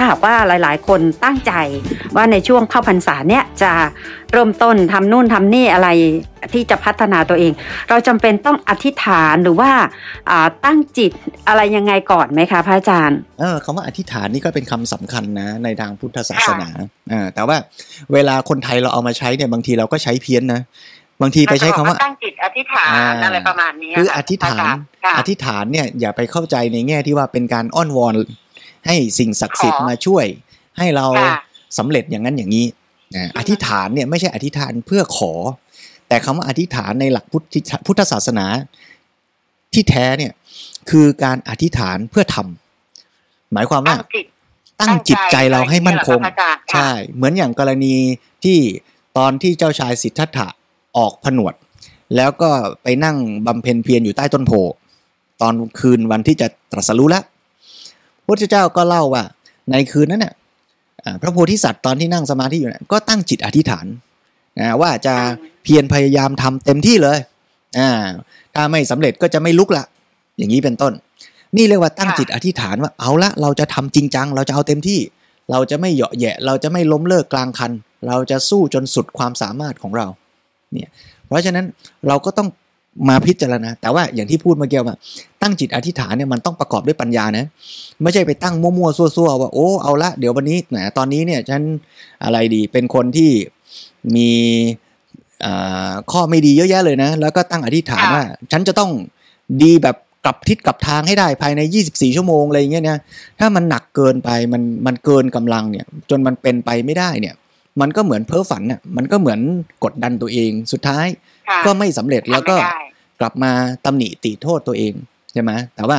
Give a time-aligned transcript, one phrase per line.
[0.00, 1.52] าหากว่าหลายๆ คนตั้งใจ
[2.16, 3.72] ว่าในช่วงเข้าพรรษาเนี่ยจะ
[4.32, 5.88] เริ่มต้นทำนู่นทำนี่อะไร
[6.52, 7.52] ที่จะพัฒนาตัวเอง
[7.88, 9.70] เราจำเป็นต้องอธิษฐานหรือว่า
[10.30, 11.12] อ่าตั้งจิต
[11.48, 16.68] อะไรยังไงก่อนไหมคะพระอาจารย์ เออคำว่าอธิษฐานนี่ก็เป็นคำสำคัญนะในทางพุทธศาสนา
[17.12, 17.56] อ่าแต่ว่า
[18.12, 20.60] เวลาคนไทยเราเอามาใช้เนี่ยบางทีเราก็ใช้เพี้ยนนะ
[21.22, 24.64] บางทีไปใช้คำว่าตั้งจิตอธิษฐานอ่าอะไรประมาณนี้คืออธิษฐาน
[25.04, 28.12] ค่ะอธิษฐานเนี่ยอย่าไปเข้าใจในแง่ที่ว่าเป็นการอ้อนวอน
[28.86, 30.24] ให้สิ่งศักดิ์สิทธิ์มาช่วย
[30.78, 31.36] ให้เราค่ะ
[31.78, 32.66] สำเร็จอย่างนั้นอย่างนี้
[33.16, 35.32] อ่าอธิษฐานเนี่ยไม่ใช่อธิษฐานเพื่อขอ
[36.08, 37.44] แต่คำว่าอธิษฐานในหลักพุทธ
[37.86, 38.46] พุทธศาสนา
[39.72, 40.32] ที่แท้เนี่ย
[40.90, 44.26] คือการอธิษฐานเพื่อทำหมายความว่าตั้งจิต
[44.80, 47.94] ตั้งจิตใจเราให้มั่นคงตั้งใจอะไรอย่างเงี้ยเหรอคะพระอาจารย์ใช่ เหมือนอย่างกรณี
[48.44, 48.58] ที่
[49.18, 50.48] ตอนที่เจ้าชายสิทธัตถะ
[50.96, 51.54] ออกผนวด
[52.16, 52.50] แล้วก็
[52.82, 54.72] ไปนั่งบำเพ็ญเพียรอยู่ใต้ต้นโพธิ์
[55.40, 57.24] ตอนคืนวันที่จะตรัสรู้แล้ว
[58.30, 59.24] พระเจ้าก็เล่าว่า
[59.70, 60.34] ในคืนนั้นเน่ะ
[61.04, 63.86] อ่าพระโพธิสัตว์ตอนที่นั่งสมาธิอยู่น่ะก็ตั้งจิตอธิษฐาน
[64.58, 65.14] นะว่าจะ
[65.62, 67.18] เพียรพยายามทำเต็มที่เลย
[67.78, 67.90] อ่า
[68.54, 69.84] ถ้าไม่สำเร็จก็จะไม่ลุกละ
[70.38, 70.92] อย่างนี้เป็นต้น
[71.56, 75.00] นี่เรียกว่าตั้งจิตอธิษฐานว่าเอาละเราจะทำจริงจัง เราจะเอาเต็มที่
[75.50, 77.72] เราจะไม่เหยาะแยะ เราจะไม่ล้มเลิกกลางคัน
[78.06, 80.06] เราจะสู้จนสุดความสามารถของเรา
[80.72, 80.90] เนี่ย
[81.26, 81.66] เพราะฉะนั้น
[82.08, 82.48] เราก็ต้อง
[83.08, 84.96] มาพิจารณา แต่ว่าอย่างที่พูดเมื่อกี้ว่า
[85.42, 87.46] ตั้งจิตอธิษฐานเนี่ยมันต้องประกอบด้วยปัญญานะ
[88.02, 91.62] ไม่ใช่ไปตั้งมั่วๆซั่วๆว่าโอ้เอาละเดี๋ยววันนี้แหมตอนนี้เนี่ยฉัน
[92.24, 93.30] อะไรดีเป็นคนที่
[94.14, 94.30] มี
[95.44, 98.90] อ่าข้อไม่ดีเยอะแยะเลยนะ แล้วก็ตั้งอธิษฐานว่า ฉันจะต้อง
[99.62, 101.60] ดีแบบกลับทิศกลับทางให้ได้ภายใน
[101.90, 102.98] 24 ชั่วโมงอะไรอย่างเงี้ยนะ
[103.40, 107.34] ถ้ามันหนักเกินไปมันมันเกินกำลังเนี่ย จนมันเป็นไปไม่ได้เนี่ย
[107.80, 109.40] มันก็เหมือนเพ้อฝันน่ะมันก็เหมือน
[109.84, 111.06] กดดันตัวเอง สุดท้าย
[111.48, 112.88] ค่ะก็ไม่สำเร็จแล้วก็ทำไม่ได้
[113.20, 113.52] กลับมา
[113.84, 114.92] ตำหนิติโทษตัวเอง
[115.32, 115.98] ใช่ไหมแต่ว่า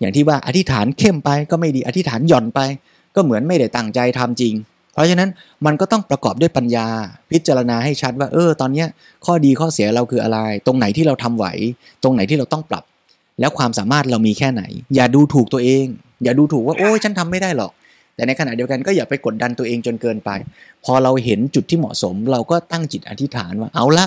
[0.00, 2.60] อย่างที่ว่าอธิษฐานเข้มไปก็ไม่ดีอธิษฐานหย่อนไป
[3.14, 4.54] ก็เหมือนไม่ได้ตั้งใจทำจริง
[4.94, 5.30] เพราะฉะนั้น
[5.66, 6.86] มันก็ต้องประกอบด้วยปัญญา
[7.30, 8.88] พิจารณาให้ชัดว่า เออ ตอนเนี้ย
[9.26, 11.46] ข้อดีข้อเสียเราคืออะไร ตรงไหนที่เราทำไหว
[12.02, 12.84] ตรงไหนที่เราต้องปรับ
[13.40, 14.62] แล้วความสามารถเรามีแค่ไหน
[14.94, 15.86] อย่าดูถูกตัวเอง
[16.22, 17.72] อย่าดูถูกว่าโอ้ยฉันทำไม่ได้หรอก
[18.14, 20.30] แต่ในขณะเดียวกันก็อย่าไปกดดันตัวเองจนเกินไป
[20.84, 24.06] พอเราเห็นจุดที่เหมาะสม เราก็ตั้งจิตอธิษฐานว่าเอาละ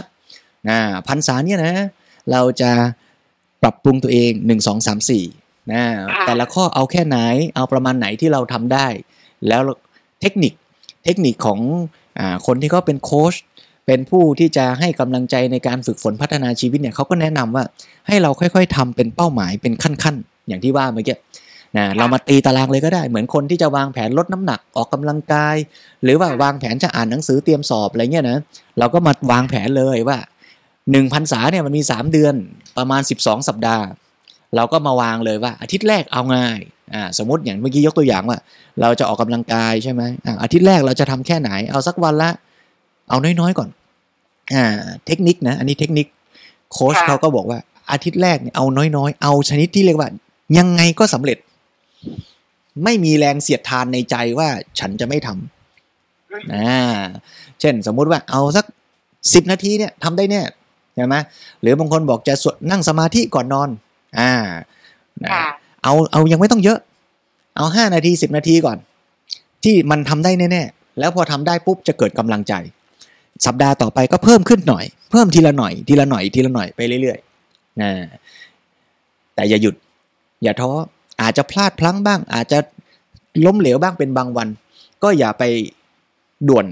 [0.69, 0.77] นะ
[1.07, 1.73] พันษาเนี่ยนะ
[2.31, 2.71] เราจะ
[3.61, 5.23] ปรับปรุงตัวเองหนึ่งสองสามสี่
[5.71, 7.17] นะค่ะแต่ละข้อเอาแค่ไหน
[7.55, 8.87] เอาประมาณไหนที่เราทำได้
[9.47, 9.61] แล้ว
[10.21, 10.53] เทคนิค
[11.05, 11.59] เทคนิคของ
[12.19, 13.35] อาคนที่เขาเป็นโค้ช
[13.85, 17.63] เป็นผู้ที่จะให้กำลังใจในการฝึกฝนพัฒนาชีวิตเนี่ยเขาก็แนะนำว่า
[18.07, 21.17] ให้เราค่อยๆทำเป็นเป้าหมายเป็นขั้นๆ อย่างที่ว่าเมื่อกี้
[21.77, 25.55] นะเรามาตีตารางเลยก็ได้ เหมือนคนที่จะวางแผนลดน้ำหนักออกกำลังกาย
[26.03, 28.37] หรือว่าวางแผนจะอ่านหนังสือเตรียมสอบอะไรเงี้ยนะ
[28.79, 30.17] เราก็มาวางแผนเลยว่า
[30.91, 32.35] หนึ่งพันษาเนี่ยมันมีสามเดือน
[32.77, 33.85] ประมาณสิบสองสัปดาห์
[34.55, 36.59] เราก็มาวางเลยว่า อาทิตย์แรกเอาง่าย
[36.93, 38.37] อ่าสมมติอย่างเมื่อกี้ยกตัวอย่างว่า
[38.81, 42.29] เราจะออกกำลังกายใช่ไหมอ่าอาทิตย์แรกเราจะทำแค่ไหนเอาสักวันละ
[43.09, 43.69] เอาน้อยๆก่อน
[44.53, 44.65] อ่า
[45.05, 46.07] เทคนิคนะ อันนี้เทคนิค
[46.73, 47.59] โค้ชค่ะเขาก็บอกว่า
[47.91, 48.65] อาทิตย์แรกเนี่ยเอา
[48.97, 50.09] น้อยๆ เอาชนิดที่เรียกว่า
[50.57, 51.37] ยังไงก็สำเร็จ
[52.83, 54.49] ไม่มีแรงเสียดทานในใจว่า
[54.79, 56.95] ฉันจะไม่ทำอ่า
[57.59, 58.65] เช่นสมมุติว่าเอาสัก
[59.33, 60.41] สิบนาทีเนี่ยทำได้แน่
[60.95, 61.15] ใช่ไหม
[61.61, 63.69] หรือบางคนบอกจะสวดนั่งสมาธิก่อนนอน
[64.19, 64.31] อ่า
[65.23, 65.47] นะค่ะ
[65.83, 66.79] เอาเอายังไม่ต้องเยอะ
[67.57, 68.77] เอาห้านาทีสิบนาทีก่อน
[69.63, 72.53] ที่มันทำได้แน่ๆแล้วพอทำได้ปุ๊บจะเกิดกำลังใจ
[73.45, 77.91] สัปดาห์ต่อไปก็เพิ่มขึ้นหน่อย เพิ่มทีละหน่อย ทีละหน่อยทีละหน่อยไปเรื่อยๆนะ
[79.35, 79.75] แต่อย่าหยุด
[80.43, 80.71] อย่าท้อ
[81.21, 82.59] อาจจะพลาดพลั้งบ้าง อาจจะ
[83.45, 84.47] ล้มเหลวบ้างเป็นบางวัน
[85.03, 85.43] ก็อย่าไป
[86.47, 86.65] ด่วน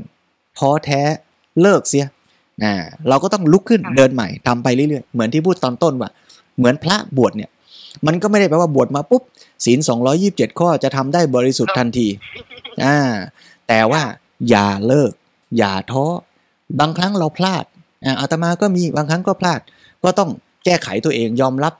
[0.58, 1.02] ท้อแท้
[1.62, 2.06] เลิกเสีย
[2.64, 2.74] นะ
[3.10, 6.10] เราก็ต้องลุกขึ้นค่ะเดินใหม่ทำไปเรื่อยๆ เหมือนที่พูดตอนต้นว่า
[6.58, 7.50] เหมือนพระบวชเนี่ย
[8.06, 9.22] มันก็ไม่ได้แปลว่าบวชมาปุ๊บ
[9.66, 12.08] ศีลสองร้อยิบเจ็ดข้อจะทำได้บริสุทธิ์ทันที
[12.84, 12.98] อ่า
[13.68, 14.02] แต่ว่า
[14.50, 15.12] อย่าเลิก
[15.58, 16.06] อย่าท้อ
[16.80, 17.66] บางครั้งเราพลาด
[18.06, 19.60] อ่าอาตมาก็มีบางครั้งก็พลาด
[20.04, 20.30] ก็ต้อง
[20.66, 21.74] แก้ไขตัวเองยอมรับ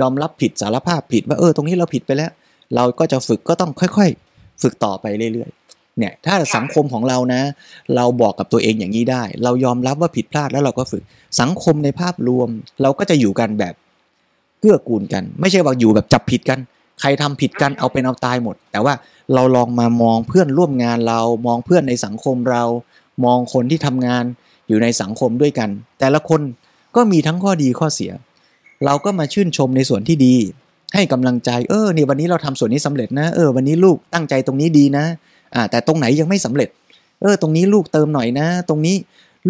[0.00, 2.30] ยอมรับผิดสารภาพผิดว่าเออตรงนี้เราผิดไปแล้ว
[2.74, 7.40] เราก็จะฝึกก็ต้องค่อยๆ ฝึกต่อไปเรื่อยๆเนี่ยถ้าสังคมของเรานะ
[7.96, 11.02] เราบอกกับตัวเองอย่างนี้ได้ เรายอมรับว่าผิดพลาดแล้วเราก็ฝึก
[11.40, 12.48] สังคมในภาพรวม
[12.82, 13.74] เราก็จะอยู่กันแบบ
[14.60, 16.58] เกื้อกูลกัน ไม่ใช่ว่าอยู่แบบจับผิดกัน
[17.00, 18.94] ใครทำผิดกันเอาเป็นเอาตายหมด แต่ว่า
[19.34, 22.62] เราลองมามองเพื่อนร่วมงานเรามองเพื่อนในสังคมเรา
[23.24, 24.24] มองคนที่ทำงาน
[24.68, 25.68] อยู่ในสังคมด้วยกัน
[26.00, 26.40] แต่ละคน
[26.96, 28.12] ก็มีทั้งข้อดีข้อเสีย
[28.84, 30.36] เราก็มาชื่นชมในส่วนที่ดี
[30.94, 35.04] ให้กำลังใจเออเนี่ยวันนี้เราทำส่วนนี้สำเร็จนะเออวันนี้ลูกตั้งใจตรงนี้ดีนะ
[35.54, 36.68] อ่าแต่ตรงไหนยังไม่สำเร็จ
[37.22, 38.96] เออ ตรงนี้ลูกเติมหน่อยนะ ตรงนี้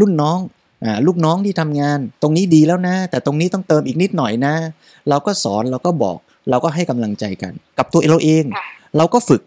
[0.01, 0.39] รุ่นน้อง
[0.85, 4.55] อ่าลูกน้องที่ทำงาน ตรงนี้ดีแล้วนะ แต่ตรงนี้ต้องเติมอีกนิดหน่อยนะ
[5.09, 6.17] เราก็สอนเราก็บอก
[6.51, 8.65] เราก็ให้กำลังใจกัน กับตัวเราเองค่ะ
[8.97, 9.43] เราก็ฝึก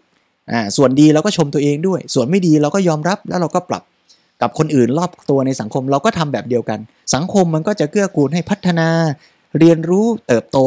[0.52, 3.82] อ่าส่วนดีเราก็ชมตัวเองด้วย ส่วนไม่ดีเราก็ยอมรับแล้วเราก็ปรับ
[4.42, 6.78] กับคนอื่นรอบตัวในสังคมเราก็ทำแบบเดียวกัน
[7.14, 8.88] สังคมมันก็จะเกื้อกูลให้พัฒนา
[9.58, 10.58] เรียนรู้เติบโต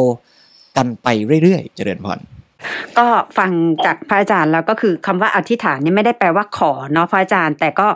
[0.77, 1.07] กันไป
[1.43, 2.19] เรื่อยๆ เจริญพร
[2.97, 3.07] ก็
[3.37, 3.51] ฟัง
[3.85, 7.87] จากพระอาจารย์แล้วก็คือคำว่าอธิษฐานเนี่ยไม่ได้แปลว่าขอเนาะพระอาจารย์ แต่ก็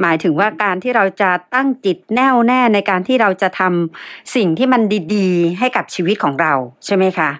[0.00, 4.82] หมายถึงว่าการที่เราจะตั้งจิตแน่วแน่ในการที่เราจะทำสิ่งที่มัน
[5.14, 6.52] ดีๆ ให้กับชีวิตของเรา
[6.86, 7.30] ใช่ไหมคะ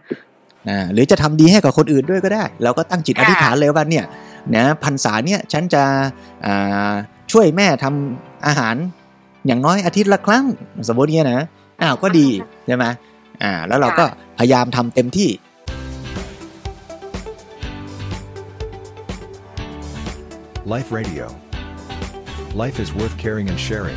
[0.68, 4.04] อ่าหรือจะทำดีให้กับคนอื่นด้วยก็ได้ เราก็ตั้งจิตอค่ะธิษฐานเลยว่าเนี่ย
[4.56, 5.82] นะพรรษาเนี่ยฉันจะ
[6.46, 6.92] อ่า
[7.32, 8.76] ช่วยแม่ทำอาหาร
[9.46, 10.44] อย่างน้อยอาทิตย์ละครั้ง
[10.88, 11.46] สมมติเนี่ยนะ
[11.82, 12.28] อ้าวก็ดี
[12.66, 12.84] ใช่ไหม
[13.42, 14.04] อ่า แล้วเราก็
[14.38, 15.30] พยายามทำเต็มที่
[20.74, 21.26] Life Radio.
[22.62, 23.96] Life is worth caring and sharing.